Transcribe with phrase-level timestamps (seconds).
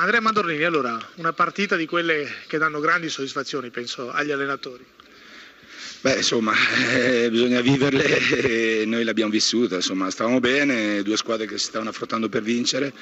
[0.00, 4.86] Andrea Mandorlini, allora, una partita di quelle che danno grandi soddisfazioni, penso, agli allenatori.
[6.02, 6.52] Beh, insomma,
[6.94, 11.90] eh, bisogna viverle e noi l'abbiamo vissuta, insomma, stavamo bene, due squadre che si stavano
[11.90, 12.92] affrontando per vincere,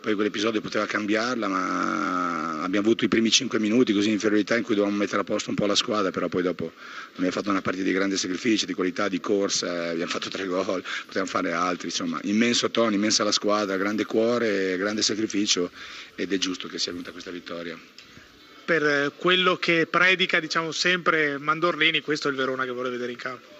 [0.00, 4.62] poi quell'episodio poteva cambiarla, ma abbiamo avuto i primi cinque minuti così in inferiorità in
[4.62, 6.72] cui dovevamo mettere a posto un po' la squadra, però poi dopo
[7.12, 10.82] abbiamo fatto una partita di grande sacrificio, di qualità, di corsa, abbiamo fatto tre gol,
[11.06, 15.70] potevamo fare altri, insomma, immenso tono, immensa la squadra, grande cuore, grande sacrificio
[16.14, 17.78] ed è giusto che sia venuta questa vittoria
[18.64, 23.18] per quello che predica diciamo sempre Mandorlini, questo è il Verona che vuole vedere in
[23.18, 23.52] campo.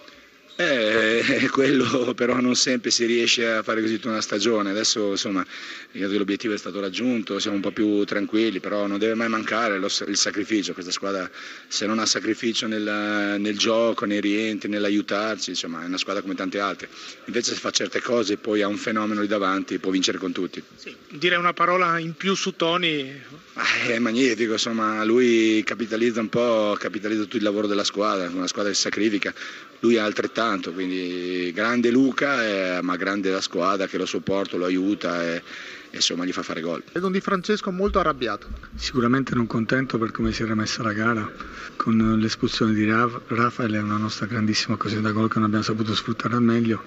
[0.57, 5.45] Eh, quello però non sempre si riesce a fare così tutta una stagione, adesso insomma
[5.91, 9.87] l'obiettivo è stato raggiunto, siamo un po' più tranquilli, però non deve mai mancare lo,
[10.07, 11.29] il sacrificio, questa squadra
[11.67, 16.35] se non ha sacrificio nel, nel gioco, nei rientri, nell'aiutarci, insomma è una squadra come
[16.35, 16.87] tante altre,
[17.25, 20.31] invece se fa certe cose e poi ha un fenomeno lì davanti può vincere con
[20.31, 20.63] tutti.
[20.75, 23.11] Sì, dire una parola in più su Toni.
[23.55, 28.47] Ah, è magnifico, insomma lui capitalizza un po', capitalizza tutto il lavoro della squadra, una
[28.47, 29.33] squadra che si sacrifica,
[29.79, 34.65] lui ha altrettanto, quindi grande Luca, eh, ma grande la squadra che lo sopporta, lo
[34.65, 36.83] aiuta e, e insomma gli fa fare gol.
[36.91, 38.47] Vedo un Di Francesco molto arrabbiato.
[38.75, 41.31] Sicuramente non contento per come si era messa la gara,
[41.75, 45.95] con l'espulsione di Rafael è una nostra grandissima occasione da gol che non abbiamo saputo
[45.95, 46.83] sfruttare al meglio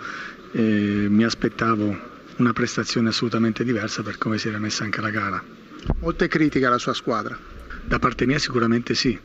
[0.53, 5.43] e mi aspettavo una prestazione assolutamente diversa per come si era messa anche la gara.
[6.01, 7.37] Molte critiche alla sua squadra.
[7.85, 9.19] Da parte mia sicuramente sì,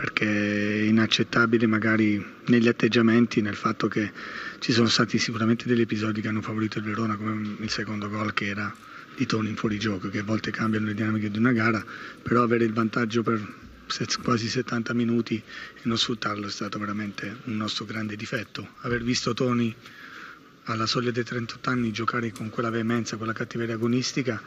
[0.00, 4.10] perché è inaccettabile magari negli atteggiamenti, nel fatto che
[4.58, 8.32] ci sono stati sicuramente degli episodi che hanno favorito il Verona, come il secondo gol
[8.32, 8.74] che era
[9.14, 11.84] di Toni in fuorigioco, che a volte cambiano le dinamiche di una gara,
[12.22, 13.46] però avere il vantaggio per
[14.22, 18.76] quasi 70 minuti e non sfruttarlo è stato veramente un nostro grande difetto.
[18.80, 19.74] Aver visto Toni
[20.64, 24.40] alla soglia dei 38 anni giocare con quella veemenza, quella cattiveria agonistica,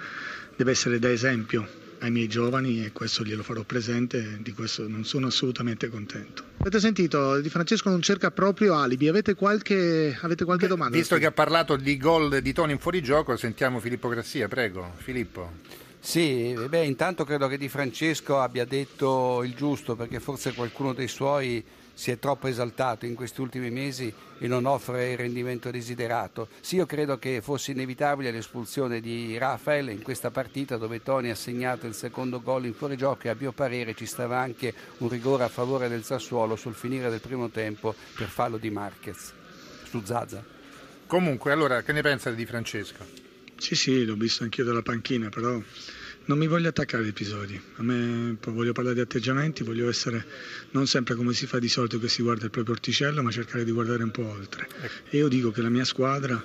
[0.56, 5.06] deve essere da esempio ai miei giovani e questo glielo farò presente, di questo non
[5.06, 6.44] sono assolutamente contento.
[6.58, 10.98] Avete sentito, Di Francesco non cerca proprio alibi, avete qualche, avete qualche domanda?
[10.98, 14.94] Visto che ha parlato di gol di Toni in fuorigioco, sentiamo Filippo Grassia, prego.
[14.98, 15.52] Filippo.
[16.00, 21.08] Sì, beh, intanto credo che Di Francesco abbia detto il giusto perché forse qualcuno dei
[21.08, 26.48] suoi si è troppo esaltato in questi ultimi mesi e non offre il rendimento desiderato.
[26.60, 31.36] Sì, io credo che fosse inevitabile l'espulsione di Rafael in questa partita dove Toni ha
[31.36, 35.44] segnato il secondo gol in fuorigioco e a mio parere ci stava anche un rigore
[35.44, 39.34] a favore del Sassuolo sul finire del primo tempo per fallo di Marquez
[39.84, 40.44] su Zaza.
[41.06, 43.06] Comunque, allora, che ne pensa di Francesco?
[43.58, 45.62] Sì, sì, l'ho visto anch'io dalla panchina, però
[46.26, 50.26] non mi voglio attaccare agli episodi, a me voglio parlare di atteggiamenti, voglio essere
[50.72, 53.64] non sempre come si fa di solito che si guarda il proprio orticello, ma cercare
[53.66, 54.68] di guardare un po' oltre.
[55.10, 56.42] E io dico che la mia squadra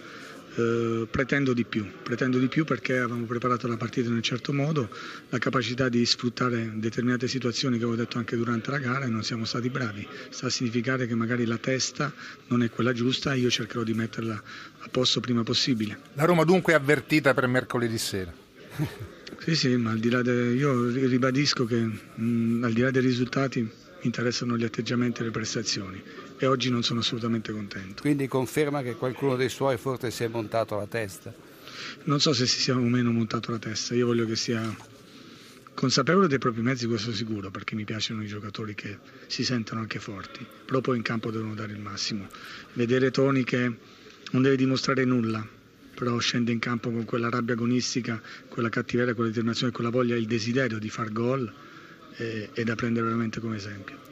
[0.59, 4.53] eh, pretendo di più, pretendo di più perché avevamo preparato la partita in un certo
[4.53, 4.91] modo,
[5.29, 9.23] la capacità di sfruttare determinate situazioni che avevo detto anche durante la gara e non
[9.23, 10.07] siamo stati bravi.
[10.31, 12.13] Sta a significare che magari la testa
[12.49, 14.43] non è quella giusta e io cercherò di metterla
[14.79, 16.01] a posto prima possibile.
[16.15, 18.35] La Roma dunque è avvertita per mercoledì sera.
[19.41, 20.53] Sì, sì, ma al di là de...
[20.53, 23.71] io ribadisco che mh, al di là dei risultati mi
[24.03, 26.03] interessano gli atteggiamenti e le prestazioni
[26.39, 28.03] e oggi non sono assolutamente contento.
[28.03, 31.35] Quindi conferma che qualcuno dei suoi forse si è montato la testa?
[32.05, 34.77] Non so se si sia o meno montato la testa, io voglio che sia
[35.75, 40.01] consapevole dei propri mezzi, questo sicuro, perché mi piacciono i giocatori che si sentono anche
[40.01, 42.27] forti, però poi in campo devono dare il massimo.
[42.73, 43.73] Vedere Toni che
[44.33, 45.47] non deve dimostrare nulla,
[45.99, 50.27] però scende in campo con quella rabbia agonistica, quella cattiveria, quella determinazione, quella voglia, il
[50.27, 51.53] desiderio di far gol
[52.13, 54.07] è, è da prendere veramente come esempio.